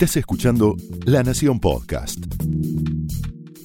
[0.00, 0.76] Estás escuchando
[1.06, 2.24] La Nación Podcast.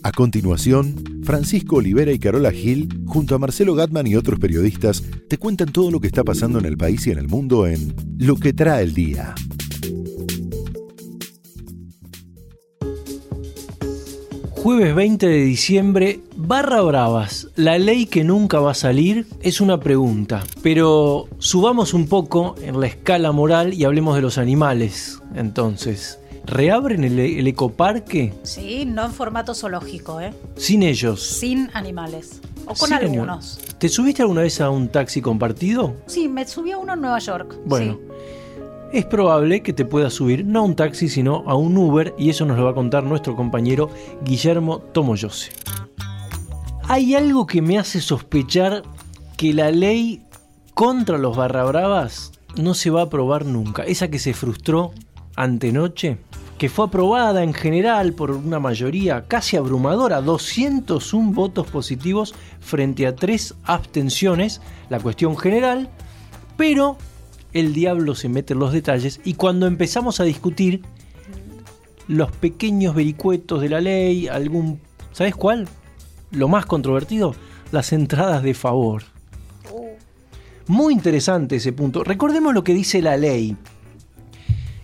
[0.01, 5.37] A continuación, Francisco Olivera y Carola Gil, junto a Marcelo Gatman y otros periodistas, te
[5.37, 8.35] cuentan todo lo que está pasando en el país y en el mundo en Lo
[8.37, 9.35] que trae el día.
[14.49, 19.79] Jueves 20 de diciembre, barra bravas, la ley que nunca va a salir es una
[19.81, 25.19] pregunta, pero subamos un poco en la escala moral y hablemos de los animales.
[25.35, 30.33] Entonces, ¿reabren el, el ecoparque Sí, no en formato zoológico, ¿eh?
[30.55, 31.21] sin ellos?
[31.21, 32.41] Sin animales.
[32.65, 33.59] O con algunos.
[33.77, 35.97] ¿Te subiste alguna vez a un taxi compartido?
[36.05, 37.57] Sí, me subí a uno en Nueva York.
[37.65, 38.97] Bueno, sí.
[38.97, 42.29] es probable que te puedas subir no a un taxi, sino a un Uber, y
[42.29, 43.89] eso nos lo va a contar nuestro compañero
[44.23, 45.51] Guillermo Tomoyose.
[46.87, 48.83] Hay algo que me hace sospechar
[49.35, 50.23] que la ley
[50.73, 53.83] contra los barra bravas no se va a aprobar nunca.
[53.83, 54.93] Esa que se frustró
[55.35, 56.17] antenoche,
[56.57, 63.15] que fue aprobada en general por una mayoría casi abrumadora, 201 votos positivos frente a
[63.15, 65.89] 3 abstenciones, la cuestión general,
[66.55, 66.97] pero
[67.53, 70.81] el diablo se mete en los detalles y cuando empezamos a discutir
[72.07, 74.79] los pequeños vericuetos de la ley, algún...
[75.11, 75.67] ¿Sabes cuál?
[76.31, 77.35] Lo más controvertido,
[77.71, 79.03] las entradas de favor.
[80.67, 82.03] Muy interesante ese punto.
[82.03, 83.55] Recordemos lo que dice la ley,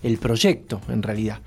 [0.04, 1.40] el proyecto en realidad.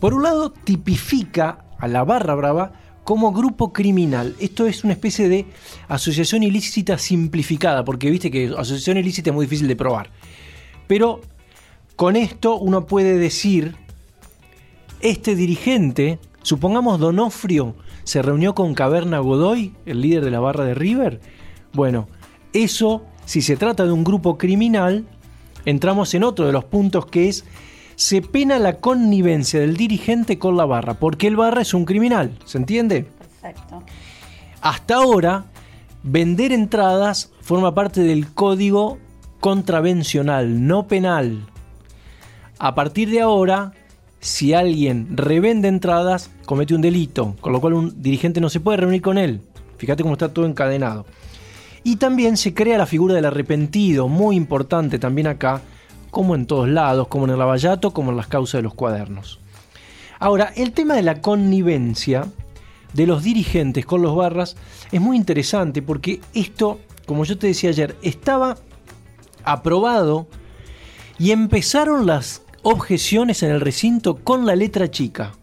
[0.00, 2.72] Por un lado, tipifica a la barra brava
[3.04, 4.34] como grupo criminal.
[4.40, 5.46] Esto es una especie de
[5.88, 10.10] asociación ilícita simplificada, porque viste que asociación ilícita es muy difícil de probar.
[10.86, 11.20] Pero
[11.94, 13.76] con esto uno puede decir,
[15.00, 20.74] este dirigente, supongamos Donofrio, se reunió con Caverna Godoy, el líder de la barra de
[20.74, 21.20] River.
[21.72, 22.08] Bueno,
[22.52, 25.06] eso, si se trata de un grupo criminal,
[25.64, 27.44] entramos en otro de los puntos que es,
[27.96, 32.38] se pena la connivencia del dirigente con la barra, porque el barra es un criminal,
[32.44, 33.06] ¿se entiende?
[33.18, 33.82] Perfecto.
[34.60, 35.46] Hasta ahora,
[36.02, 38.98] vender entradas forma parte del código
[39.40, 41.46] contravencional, no penal.
[42.58, 43.72] A partir de ahora,
[44.20, 48.78] si alguien revende entradas, comete un delito, con lo cual un dirigente no se puede
[48.78, 49.40] reunir con él.
[49.78, 51.06] Fíjate cómo está todo encadenado.
[51.82, 55.62] Y también se crea la figura del arrepentido, muy importante también acá,
[56.16, 59.38] como en todos lados, como en el Lavallato, como en las causas de los cuadernos.
[60.18, 62.24] Ahora, el tema de la connivencia
[62.94, 64.56] de los dirigentes con los barras
[64.90, 68.56] es muy interesante porque esto, como yo te decía ayer, estaba
[69.44, 70.26] aprobado
[71.18, 75.34] y empezaron las objeciones en el recinto con la letra chica.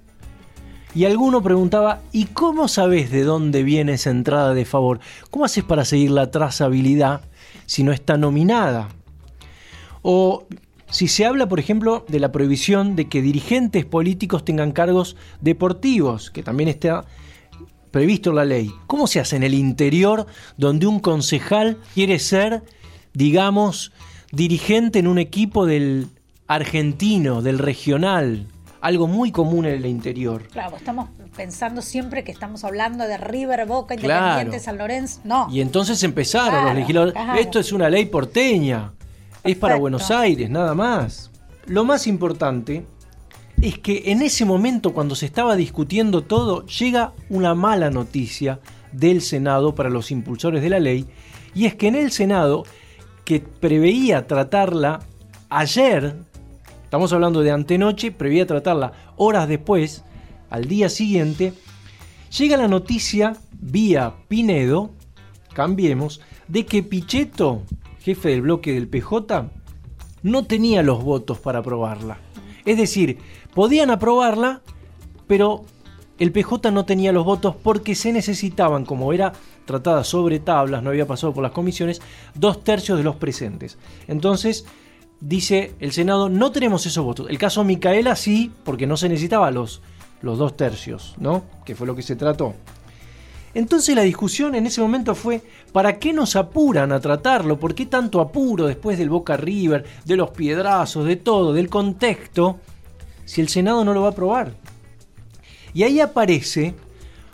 [0.96, 5.02] Y alguno preguntaba, ¿y cómo sabes de dónde viene esa entrada de favor?
[5.30, 7.22] ¿Cómo haces para seguir la trazabilidad
[7.68, 8.90] si no está nominada?
[10.02, 10.48] O
[10.94, 16.30] si se habla, por ejemplo, de la prohibición de que dirigentes políticos tengan cargos deportivos,
[16.30, 17.06] que también está
[17.92, 18.72] previsto en la ley.
[18.88, 22.64] ¿Cómo se hace en el interior donde un concejal quiere ser,
[23.14, 23.92] digamos,
[24.32, 26.08] dirigente en un equipo del
[26.48, 28.48] argentino, del regional?
[28.82, 30.44] Algo muy común en el interior.
[30.52, 34.26] Claro, estamos pensando siempre que estamos hablando de River, Boca, Claro.
[34.28, 35.22] Independiente, San Lorenzo.
[35.24, 35.48] No.
[35.50, 37.14] Y entonces empezaron Claro, los legisladores.
[37.14, 37.40] claro.
[37.40, 38.92] Esto es una ley porteña.
[39.44, 39.76] Es para.
[39.76, 41.30] Buenos Aires, nada más.
[41.66, 42.86] Lo más importante
[43.62, 48.60] es que en ese momento, cuando se estaba discutiendo todo, llega una mala noticia
[48.94, 51.06] del Senado para los impulsores de la ley.
[51.54, 52.64] Y es que en el Senado,
[53.26, 55.02] que preveía tratarla
[55.50, 56.16] ayer,
[56.84, 60.04] estamos hablando de antenoche, preveía tratarla horas después,
[60.50, 61.54] al día siguiente,
[62.38, 64.92] llega la noticia vía Pinedo,
[65.54, 67.64] cambiemos, de que Pichetto,
[68.04, 69.50] jefe del bloque del PJ,
[70.24, 72.18] no tenía los votos para aprobarla.
[72.66, 73.18] Es decir,
[73.54, 74.62] podían aprobarla,
[75.28, 75.64] pero
[76.20, 79.34] el PJ no tenía los votos porque se necesitaban, como era
[79.66, 82.02] tratada sobre tablas, no había pasado por las comisiones,
[82.36, 83.78] dos tercios de los presentes.
[84.08, 84.66] Entonces,
[85.22, 87.28] dice el Senado, no tenemos esos votos.
[87.30, 89.82] El caso Micaela sí, porque no se necesitaba los,
[90.22, 91.44] los dos tercios, ¿no?
[91.66, 92.54] Que fue lo que se trató.
[93.54, 95.42] Entonces la discusión en ese momento fue,
[95.72, 97.60] ¿para qué nos apuran a tratarlo?
[97.60, 102.60] ¿Por qué tanto apuro después del Boca River, de los piedrazos, de todo, del contexto,
[103.26, 104.54] si el Senado no lo va a aprobar?
[105.74, 106.74] Y ahí aparece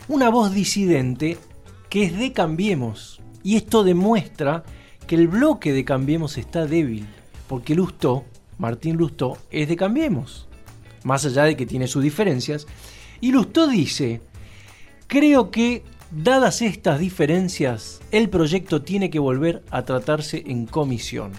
[0.08, 1.38] una voz disidente
[1.88, 3.20] que es de Cambiemos.
[3.42, 4.64] Y esto demuestra
[5.06, 7.06] que el bloque de Cambiemos está débil,
[7.48, 8.24] porque Lustó,
[8.58, 10.46] Martín Lustó, es de Cambiemos,
[11.04, 12.66] más allá de que tiene sus diferencias.
[13.20, 14.20] Y Lustó dice,
[15.06, 21.32] creo que, dadas estas diferencias, el proyecto tiene que volver a tratarse en comisión.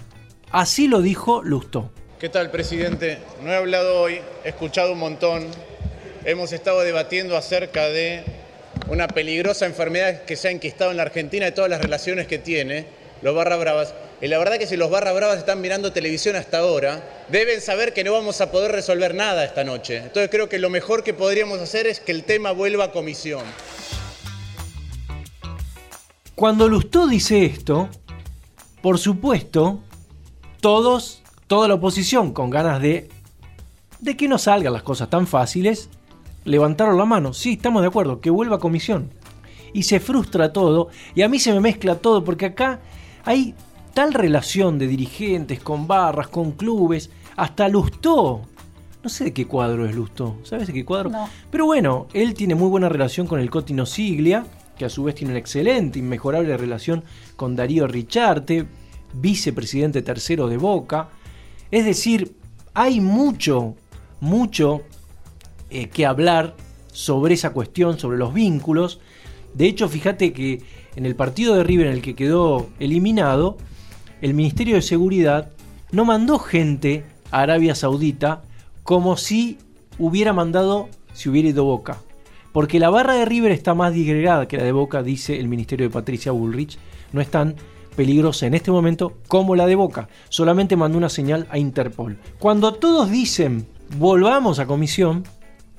[0.50, 1.90] Así lo dijo Lustó.
[2.18, 3.18] ¿Qué tal, presidente?
[3.42, 5.46] No he hablado hoy, he escuchado un montón.
[6.24, 8.22] Hemos estado debatiendo acerca de
[8.88, 12.38] una peligrosa enfermedad que se ha enquistado en la Argentina y todas las relaciones que
[12.38, 12.86] tiene,
[13.22, 13.94] los barra bravas.
[14.20, 17.92] Y la verdad que si los barra bravas están mirando televisión hasta ahora, deben saber
[17.92, 19.96] que no vamos a poder resolver nada esta noche.
[19.96, 23.42] Entonces creo que lo mejor que podríamos hacer es que el tema vuelva a comisión.
[26.42, 27.88] Cuando Lustó dice esto,
[28.80, 29.78] por supuesto,
[30.60, 33.08] todos, toda la oposición con ganas de,
[34.00, 35.88] de que no salgan las cosas tan fáciles,
[36.42, 37.32] levantaron la mano.
[37.32, 39.10] Sí, estamos de acuerdo, que vuelva a comisión.
[39.72, 42.80] Y se frustra todo, y a mí se me mezcla todo, porque acá
[43.24, 43.54] hay
[43.94, 48.40] tal relación de dirigentes con barras, con clubes, hasta Lustó.
[49.00, 51.08] No sé de qué cuadro es Lustó, ¿sabes de qué cuadro?
[51.08, 51.28] No.
[51.52, 54.44] Pero bueno, él tiene muy buena relación con el Cotino Siglia,
[54.82, 57.04] que a su vez tiene una excelente, inmejorable relación
[57.36, 58.66] con Darío Richarte,
[59.12, 61.10] vicepresidente tercero de Boca.
[61.70, 62.34] Es decir,
[62.74, 63.76] hay mucho,
[64.18, 64.82] mucho
[65.70, 66.56] eh, que hablar
[66.90, 68.98] sobre esa cuestión, sobre los vínculos.
[69.54, 70.64] De hecho, fíjate que
[70.96, 73.58] en el partido de River en el que quedó eliminado,
[74.20, 75.52] el Ministerio de Seguridad
[75.92, 78.42] no mandó gente a Arabia Saudita
[78.82, 79.58] como si
[79.96, 81.98] hubiera mandado si hubiera ido Boca.
[82.52, 85.86] Porque la barra de River está más disgregada que la de Boca, dice el Ministerio
[85.86, 86.78] de Patricia Bullrich.
[87.12, 87.56] No es tan
[87.96, 90.08] peligrosa en este momento como la de Boca.
[90.28, 92.18] Solamente mandó una señal a Interpol.
[92.38, 93.66] Cuando todos dicen
[93.98, 95.24] volvamos a comisión,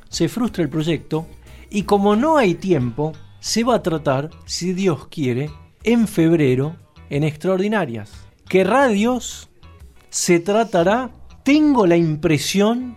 [0.09, 1.27] se frustra el proyecto
[1.69, 5.49] y como no hay tiempo, se va a tratar, si Dios quiere,
[5.83, 6.75] en febrero
[7.09, 8.11] en extraordinarias.
[8.47, 9.49] ¿Qué radios
[10.09, 11.11] se tratará?
[11.43, 12.95] Tengo la impresión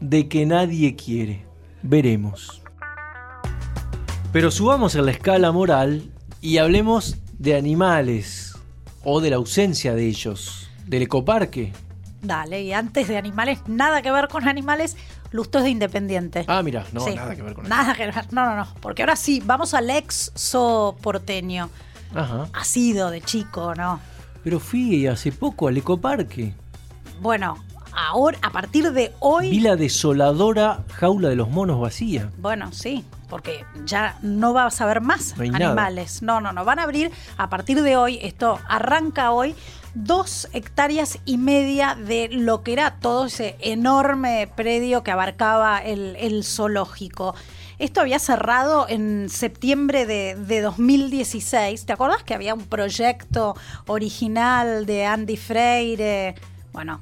[0.00, 1.46] de que nadie quiere.
[1.82, 2.62] Veremos.
[4.32, 6.10] Pero subamos a la escala moral
[6.40, 8.54] y hablemos de animales
[9.04, 11.72] o de la ausencia de ellos, del ecoparque.
[12.20, 14.96] Dale, y antes de animales, nada que ver con animales,
[15.30, 16.44] Lustó es de Independiente.
[16.48, 17.14] Ah, mira, no, Sí.
[17.14, 17.74] nada que ver con eso.
[17.74, 18.14] Nada que ver.
[18.32, 18.66] No, no, no.
[18.80, 21.68] Porque ahora sí, vamos al ex so porteño.
[22.14, 22.48] Ajá.
[22.52, 24.00] Ha sido de chico, ¿no?
[24.42, 26.54] Pero fui hace poco al ecoparque.
[27.20, 27.62] Bueno,
[27.94, 29.50] ahora, a partir de hoy.
[29.50, 32.30] Vi la desoladora jaula de los monos vacía.
[32.38, 35.66] Bueno, sí, porque ya no vas a ver más No hay nada.
[35.66, 36.22] animales.
[36.22, 36.64] No, no, no.
[36.64, 39.54] Van a abrir a partir de hoy, esto arranca hoy,
[39.94, 46.16] dos hectáreas y media de lo que era todo ese enorme predio que abarcaba el,
[46.16, 47.34] el zoológico.
[47.78, 51.86] Esto había cerrado en septiembre de, de 2016.
[51.86, 56.34] ¿Te acordás que había un proyecto original de Andy Freire?
[56.72, 57.00] Bueno,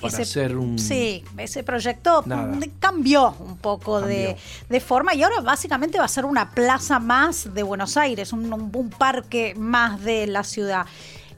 [0.00, 2.48] Para hacer un- Sí, ese proyecto Nada.
[2.54, 4.42] mm, cambió un poco de, Cambió.
[4.68, 8.52] de forma y ahora básicamente va a ser una plaza más de Buenos Aires, un,
[8.52, 10.84] un- un parque más de la ciudad.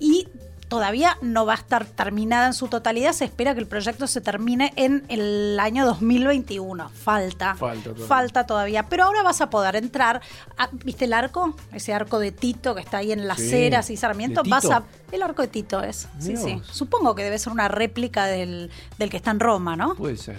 [0.00, 0.28] Y
[0.68, 4.20] todavía no va a estar terminada en su totalidad, se espera que el proyecto se
[4.20, 6.88] termine en el año 2021.
[6.90, 7.54] Falta.
[7.54, 8.06] Falta todavía.
[8.06, 8.82] Falta todavía.
[8.88, 10.20] Pero ahora vas a poder entrar.
[10.56, 11.54] a- ¿Viste el arco?
[11.72, 13.54] Ese arco de Tito que está ahí en las Sí.
[13.54, 14.42] Heras y Sarmiento.
[14.42, 14.82] ¿De Vas a.
[15.10, 16.08] El arco de Tito es.
[16.18, 16.60] Sí, sí.
[16.70, 19.94] Supongo que debe ser una réplica del, del que está en Roma, ¿no?
[19.94, 20.38] Puede ser.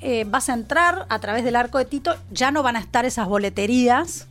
[0.00, 3.04] Eh, vas a entrar a través del arco de Tito, ya no van a estar
[3.06, 4.28] esas boleterías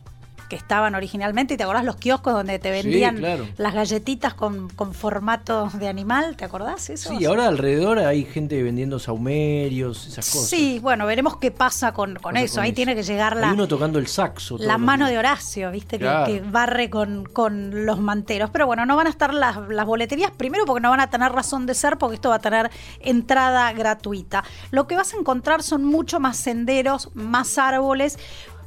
[0.48, 3.46] que estaban originalmente, y te acordás los kioscos donde te Sí, vendían claro.
[3.56, 7.16] las galletitas con, con formato de animal, ¿te acordás eso?
[7.16, 10.48] Sí, ahora alrededor hay gente vendiendo saumerios, esas cosas.
[10.48, 12.54] Sí, bueno, veremos qué pasa con, con Pasa eso.
[12.56, 12.76] con Ahí eso.
[12.76, 14.56] tiene que llegar Hay la, uno tocando el saxo.
[14.58, 15.98] la mano de Horacio, ¿viste?
[15.98, 16.04] Que-.
[16.26, 18.50] Que, barre con, con los manteros.
[18.50, 21.32] Pero bueno, no van a estar las, las boleterías, primero porque no van a tener
[21.32, 22.70] razón de ser, porque esto va a tener
[23.00, 24.44] entrada gratuita.
[24.70, 28.18] Lo que vas a encontrar son mucho más senderos, más árboles.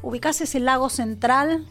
[0.08, 1.66] Ubicás ese lago central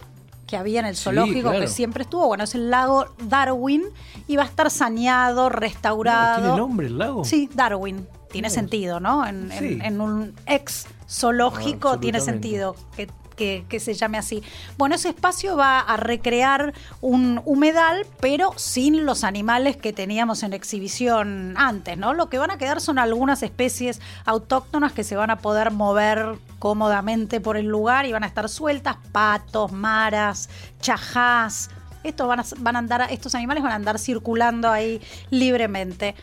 [0.46, 1.60] que había en el Sí, zoológico, claro.
[1.60, 2.26] que siempre estuvo.
[2.28, 3.82] Bueno, es el lago Darwin
[4.28, 6.42] y va a estar saneado, restaurado.
[6.42, 7.24] ¿Tiene nombre el lago?
[7.24, 8.06] Sí, Darwin.
[8.30, 9.26] Tiene sentido, ¿no?
[9.26, 9.78] En, en- Sí.
[9.82, 14.42] en un ex zoológico tiene sentido que, que- se llame así.
[14.78, 20.52] Bueno, ese espacio va a recrear un humedal, pero sin los animales que teníamos en
[20.54, 22.14] exhibición antes, ¿no?
[22.14, 26.38] Lo que van a quedar son algunas especies autóctonas que se van a poder mover
[26.58, 30.48] cómodamente por el lugar y van a estar sueltas, patos, maras,
[30.80, 31.70] chajás.
[32.02, 35.00] Estos van a, van a andar, estos animales van a andar circulando ahí
[35.30, 36.14] libremente.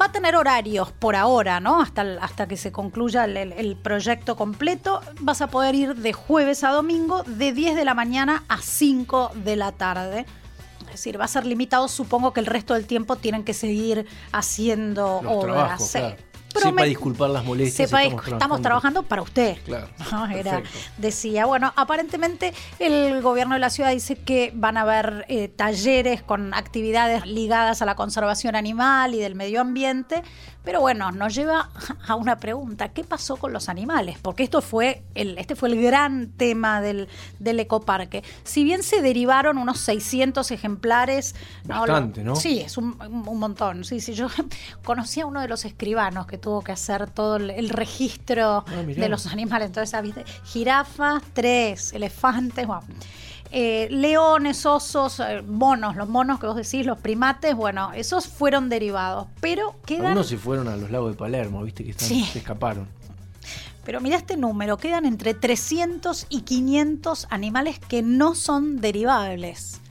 [0.00, 1.80] Va a tener horarios por ahora, ¿no?
[1.80, 5.00] Hasta, hasta que se concluya el, proyecto completo.
[5.20, 9.32] Vas a poder ir de jueves a domingo, de 10 de la mañana a 5
[9.34, 10.26] de la tarde.
[10.86, 11.88] Es decir, va a ser limitado.
[11.88, 15.54] Supongo que el resto del tiempo tienen que seguir haciendo Los obras.
[15.54, 15.98] trabajos, Sí.
[15.98, 16.16] claro.
[16.60, 17.88] Sepa disculpar las molestias.
[17.88, 19.56] Sepa, estamos estamos, trabajando para usted.
[19.64, 20.26] Claro, ¿no?
[20.26, 20.62] Era,
[20.98, 26.22] decía, bueno, aparentemente el gobierno de la ciudad dice que van a haber eh, talleres
[26.22, 30.22] con actividades ligadas a la conservación animal y del medio ambiente.
[30.64, 31.70] Pero bueno, nos lleva
[32.06, 34.18] a una pregunta, ¿qué pasó con los animales?
[34.20, 38.22] Porque esto fue el, este fue el gran tema del, del ecoparque.
[38.44, 41.34] Si bien se derivaron unos 600 ejemplares...
[41.64, 42.36] Bastante, ¿no?
[42.36, 43.84] Sí, es un, un, montón.
[43.84, 44.28] Sí, sí, yo
[44.84, 48.82] conocí a uno de los escribanos que tuvo que hacer todo el, el registro Ah,
[48.86, 49.68] de los animales.
[49.68, 50.24] Entonces, ¿viste?
[50.44, 52.82] jirafas, tres, elefantes, bueno.
[53.54, 58.70] Eh, leones, osos, eh, monos, los monos que vos decís, los primates, bueno, esos fueron
[58.70, 60.06] derivados, pero quedan...
[60.06, 62.24] Algunos se fueron a los lagos de Palermo, viste que están- Sí.
[62.32, 62.88] se escaparon.
[63.84, 69.81] Pero mira este número, quedan entre 300 y 500 animales que no son derivables.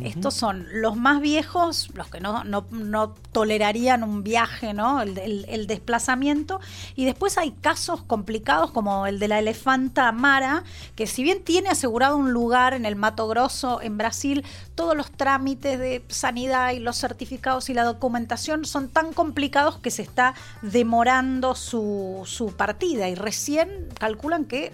[0.00, 5.02] Estos son los más viejos, los que no, no, no tolerarían un viaje, ¿no?
[5.02, 6.60] El, el- el desplazamiento.
[6.96, 10.64] Y después hay casos complicados como el de la elefanta Mara,
[10.96, 14.44] que si bien tiene asegurado un lugar en el Mato Grosso, en Brasil,
[14.74, 19.90] todos los trámites de sanidad y los certificados y la documentación son tan complicados que
[19.90, 23.10] se está demorando su, su partida.
[23.10, 24.72] Y recién calculan que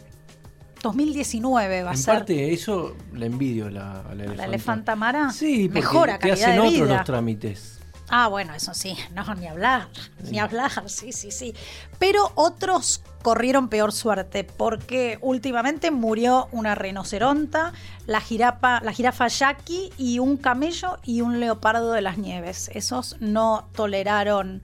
[0.82, 2.14] 2019 va a En ser.
[2.14, 4.44] parte eso la envidio a la, a la elefanta.
[4.44, 6.96] elefanta Mara Sí, porque mejora te calidad hacen de otros vida.
[6.96, 7.74] los trámites.
[8.10, 9.88] Ah, bueno, eso sí, no, ni hablar,
[10.30, 11.54] ni hablar, sí, sí, sí.
[11.98, 17.74] Pero otros corrieron peor suerte porque últimamente murió una rinoceronta,
[18.06, 22.70] la jirafa, la jirafa yaqui y un camello y un leopardo de las nieves.
[22.72, 24.62] Esos no toleraron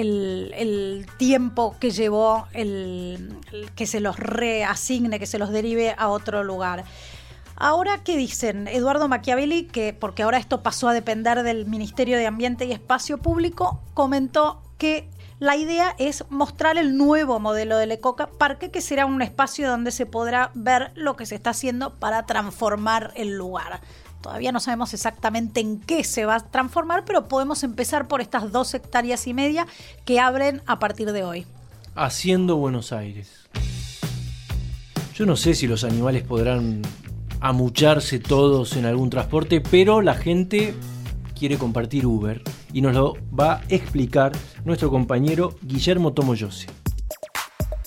[0.00, 6.08] el, tiempo que llevó el, el que se los reasigne, que se los derive a
[6.08, 6.84] otro lugar.
[7.56, 8.68] Ahora, ¿qué dicen?
[8.68, 13.18] Eduardo Machiavelli, que porque ahora esto pasó a depender del Ministerio de Ambiente y Espacio
[13.18, 19.06] Público, comentó que la idea es mostrar el nuevo modelo del Ecoca Parque, que será
[19.06, 23.80] un espacio donde se podrá ver lo que se está haciendo para transformar el lugar.
[24.26, 28.50] Todavía no sabemos exactamente en qué se va a transformar, pero podemos empezar por estas
[28.50, 29.68] dos hectáreas y media
[30.04, 31.46] que abren a partir de hoy.
[31.94, 33.46] Haciendo Buenos Aires.
[35.14, 36.82] Yo no sé si los animales podrán
[37.38, 40.74] amucharse todos en algún transporte, pero la gente
[41.38, 42.42] quiere compartir Uber
[42.72, 44.32] y nos lo va a explicar
[44.64, 46.66] nuestro compañero Guillermo Tomoyose.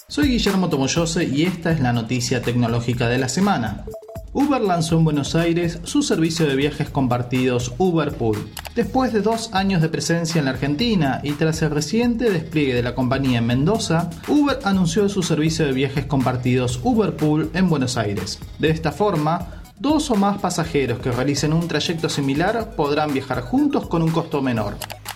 [0.08, 3.84] Soy Guillermo Tomoyose y esta es la noticia tecnológica de la semana.
[4.31, 8.38] Uber lanzó en Buenos Aires su servicio de viajes compartidos Uber Pool.
[8.75, 12.83] Después de dos años de presencia en la Argentina y tras el reciente despliegue de
[12.83, 17.98] la compañía en Mendoza, Uber anunció su servicio de viajes compartidos Uber Pool en Buenos
[17.98, 18.39] Aires.
[18.59, 23.88] De esta forma, dos o más pasajeros que realicen un trayecto similar podrán viajar juntos
[23.88, 24.75] con un costo menor.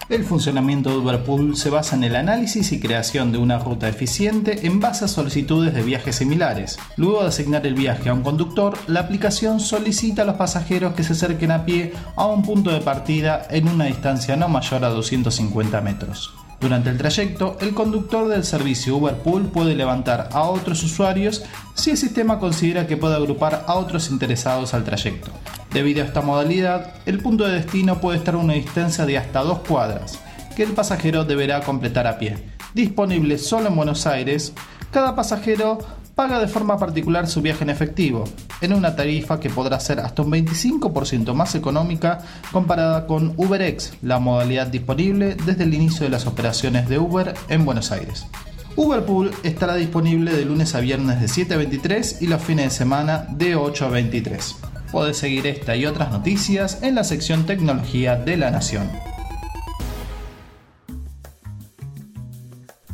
[0.10, 4.68] El funcionamiento de Uberpool se basa en el análisis y creación de una ruta eficiente
[4.68, 6.78] en base a solicitudes de viajes similares.
[6.98, 11.04] Luego de asignar el viaje a un conductor, la aplicación solicita a los pasajeros que
[11.04, 14.90] se acerquen a pie a un punto de partida en una distancia no mayor a
[14.90, 16.34] 250 metros.
[16.60, 21.44] Durante el trayecto, el conductor del servicio Uberpool puede levantar a otros usuarios
[21.76, 25.32] si el sistema considera que puede agrupar a otros interesados al trayecto.
[25.74, 29.42] Debido a esta modalidad, el punto de destino puede estar a una distancia de hasta
[29.42, 30.20] dos cuadras,
[30.56, 32.38] que el pasajero deberá completar a pie.
[32.76, 34.54] Disponible solo en Buenos Aires,
[34.92, 35.80] cada pasajero
[36.14, 38.26] paga de forma particular su viaje en efectivo,
[38.62, 42.20] en una tarifa que podrá ser hasta un 25% más económica
[42.52, 47.66] comparada con UberX, la modalidad disponible desde el inicio de las operaciones de Uber en
[47.66, 48.28] Buenos Aires.
[48.76, 52.72] Uberpool estará disponible de lunes a viernes de 7 a 23 y los fines de
[52.72, 54.56] semana de 8 a 23.
[54.94, 58.90] Podés seguir esta y otras noticias en la sección Tecnología de la Nación.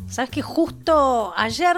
[0.07, 1.75] Sabes que justo ayer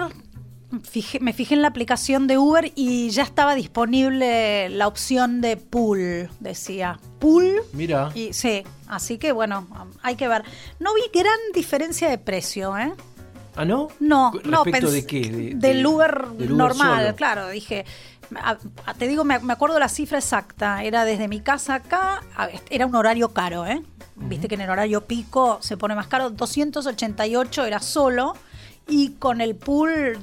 [0.88, 5.56] fijé- me fijé en la aplicación de Uber y ya estaba disponible la opción de
[5.56, 7.00] pool, decía.
[7.18, 7.56] Pool.
[7.72, 9.66] Mira, Y sí, así que bueno,
[10.02, 10.44] hay que ver.
[10.78, 12.92] No vi gran diferencia de precio, ¿eh?
[13.54, 13.88] ¿ah no?
[14.00, 15.20] No, no, ¿Respecto pens- de qué?
[15.20, 17.16] De- del de- Uber del Uber normal, solo.
[17.16, 17.48] claro.
[17.50, 17.84] Dije,
[18.98, 20.82] te digo, me, acuerdo la cifra exacta.
[20.82, 22.22] Era desde mi casa acá,
[22.70, 23.82] era un horario caro, ¿eh?
[24.14, 26.30] Viste que en el horario pico se pone más caro.
[26.30, 28.34] 288 era solo
[28.88, 30.18] y con el pool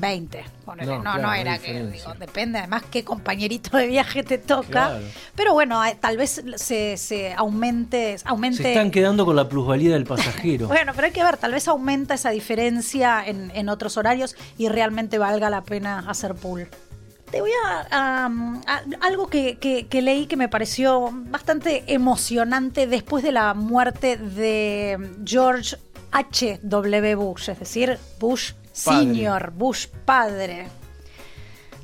[0.00, 0.44] 220.
[0.64, 0.86] ponele.
[0.86, 4.38] No, No, claro, no, hay era que, digo, depende además qué compañerito de viaje te
[4.38, 4.66] toca.
[4.68, 5.04] Claro.
[5.34, 9.92] Pero bueno, eh, tal vez se, se aumente, aumente Se están quedando con la plusvalía
[9.92, 10.66] del pasajero.
[10.68, 14.68] bueno, pero hay que ver, tal vez aumenta esa diferencia en, en otros horarios y
[14.68, 16.68] realmente valga la pena hacer pool.
[17.30, 18.30] Te voy a,
[19.00, 24.96] algo que, que- que leí que me pareció bastante emocionante después de la muerte de
[25.24, 25.76] George
[26.12, 26.60] H.
[26.62, 27.14] W.
[27.16, 30.68] Bush, es decir, Bush Senior, Bush padre.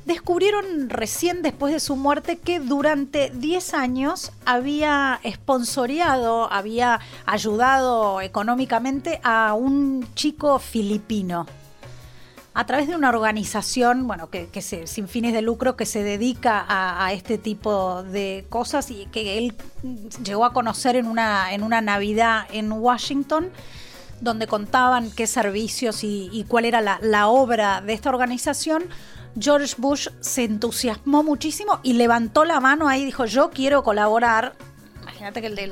[0.05, 9.19] descubrieron recién después de su muerte que durante 10 años había esponsoreado, había ayudado económicamente
[9.23, 11.47] a un chico filipino
[12.53, 17.11] a través de una organización, bueno, que, sin fines de lucro, que se dedica a,
[17.11, 19.55] este tipo de cosas y que él
[20.23, 23.49] llegó a conocer en una, en una Navidad en Washington,
[24.21, 28.85] donde contaban qué servicios y, cuál era la, la obra de esta organización.
[29.39, 34.53] George Bush se entusiasmó muchísimo y levantó la mano ahí y dijo, yo quiero colaborar
[35.23, 35.63] Imagínate que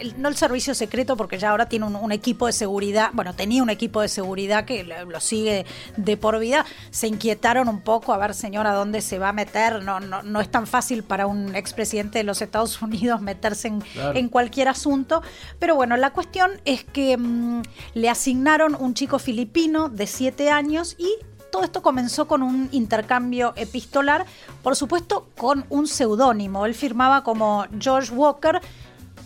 [0.00, 3.62] el, no el servicio secreto, porque ya ahora tiene un, equipo de seguridad, bueno, tenía
[3.62, 5.64] un equipo de seguridad que lo, sigue
[5.96, 6.66] de por vida.
[6.90, 9.82] Se inquietaron un poco, a ver, señora, dónde se va a meter.
[9.82, 13.72] No, no, no es tan fácil para un expresidente de los Estados Unidos meterse
[14.14, 15.22] en, cualquier asunto.
[15.58, 17.62] Pero bueno, la cuestión es que mm,
[17.94, 21.08] le asignaron un chico filipino de siete años y
[21.50, 24.26] todo esto comenzó con un intercambio epistolar,
[24.62, 26.66] por supuesto con un seudónimo.
[26.66, 28.60] Él firmaba como George Walker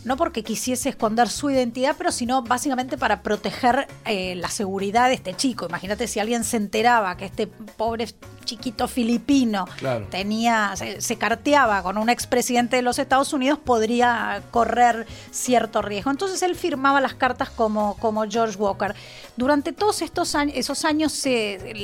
[0.05, 5.15] no porque quisiese esconder su identidad, pero sino básicamente para proteger eh, la seguridad de
[5.15, 5.67] este chico.
[5.67, 8.07] Imagínate si alguien se enteraba que este pobre
[8.45, 9.67] chiquito filipino
[10.11, 16.11] tenía, se, carteaba con un expresidente de los Estados Unidos, podría correr cierto riesgo.
[16.11, 18.95] Entonces él firmaba las cartas como, como George Walker.
[19.37, 21.75] Durante todos estos años, esos años se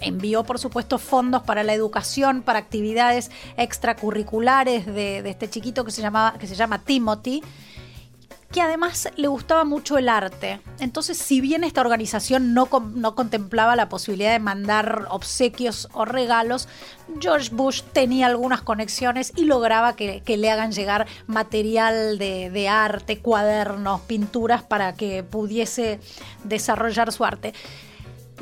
[0.00, 5.90] envió, por supuesto, fondos para la educación, para actividades extracurriculares de, de este chiquito que
[5.90, 7.42] se, llamaba, que se llama Timothy
[8.52, 10.60] que además le gustaba mucho el arte.
[10.78, 16.68] Entonces, si bien esta organización no, no, contemplaba la posibilidad de mandar obsequios o regalos,
[17.18, 23.20] George Bush tenía algunas conexiones y lograba que, le hagan llegar material de, de, arte,
[23.20, 25.98] cuadernos, pinturas para que pudiese
[26.44, 27.54] desarrollar su arte.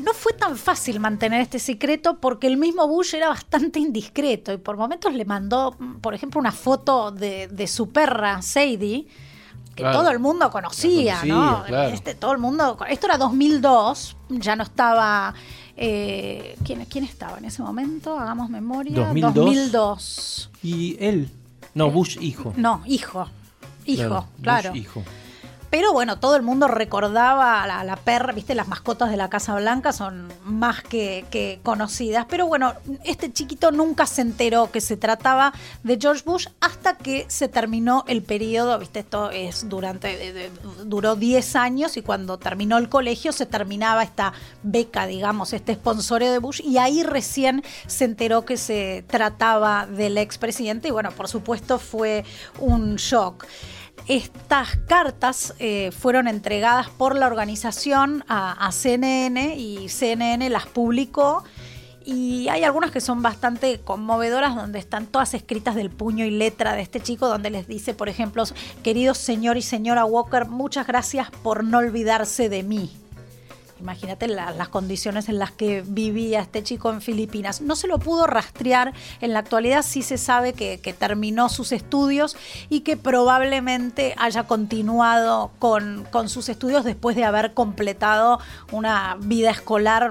[0.03, 4.57] No fue tan fácil mantener este secreto porque el mismo Bush era bastante indiscreto y
[4.57, 9.07] por momentos le mandó, por ejemplo, una foto de, de su perra, Sadie,
[9.83, 11.65] que todo el mundo conocía, ¿no?
[11.67, 12.79] Este, todo el mundo.
[12.89, 15.35] Esto era 2002, ya no estaba.
[15.77, 18.19] Eh, ¿quién, ¿Quién estaba en ese momento?
[18.19, 19.13] Hagamos memoria.
[19.15, 20.51] 2002.
[20.63, 21.31] Y él.
[21.75, 22.53] No, eh, Bush hijo.
[22.57, 23.29] No, hijo.
[23.87, 24.71] Hijo, claro.
[24.71, 25.03] Bush, hijo.
[25.71, 29.55] Pero bueno, todo el mundo recordaba a la, perra, viste, las mascotas de la Casa
[29.55, 32.27] Blanca son más que, conocidas.
[32.29, 35.53] Pero bueno, este chiquito nunca se enteró que se trataba
[35.85, 40.51] de George Bush hasta que se terminó el periodo, viste, esto es durante,
[40.85, 44.33] duró 10 años y cuando terminó el colegio se terminaba esta
[44.65, 50.19] beca, digamos, este sponsorio de Bush y ahí recién se enteró que se trataba del
[50.19, 52.25] expresidente y bueno, por supuesto fue
[52.59, 53.47] un shock.
[54.09, 61.45] Estas cartas eh, fueron entregadas por la organización a, CNN y CNN las publicó.
[62.05, 66.73] Y hay algunas que son bastante conmovedoras, donde están todas escritas del puño y letra
[66.73, 68.43] de este chico, donde les dice, por ejemplo,
[68.83, 72.91] queridos señor y señora Walker, muchas gracias por no olvidarse de mí.
[73.81, 77.61] Imagínate las condiciones en las que vivía este chico en Filipinas.
[77.63, 78.93] No se lo pudo rastrear.
[79.21, 82.37] En la actualidad sí se sabe que, terminó sus estudios
[82.69, 88.39] y que probablemente haya continuado con, con sus estudios después de haber completado
[88.71, 90.11] una vida escolar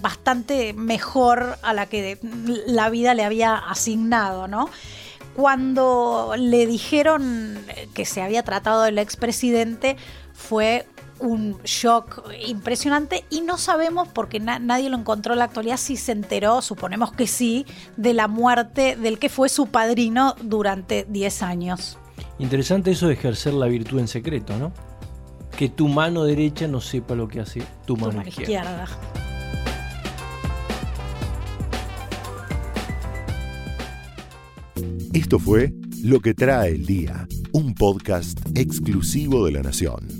[0.00, 2.18] bastante mejor a la que
[2.66, 4.70] la vida le había asignado, ¿no?
[5.34, 7.58] Cuando le dijeron
[7.94, 9.96] que se había tratado del expresidente,
[10.32, 10.86] fue
[11.20, 16.12] un shock impresionante y no sabemos, porque nadie lo encontró en la actualidad, si se
[16.12, 21.98] enteró, suponemos que sí, de la muerte del que fue su padrino durante 10 años.
[22.38, 24.72] Interesante eso de ejercer la virtud en secreto, ¿no?
[25.56, 28.86] Que tu mano derecha no sepa lo que hace tu mano, izquierda.
[35.12, 40.19] Esto fue Lo que trae el día, un podcast exclusivo de la Nación.